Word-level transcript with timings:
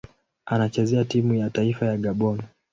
Anachezea 0.45 1.05
timu 1.05 1.33
ya 1.35 1.49
taifa 1.49 1.85
ya 1.85 1.97
Gabon. 1.97 2.41